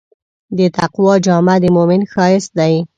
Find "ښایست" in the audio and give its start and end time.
2.11-2.51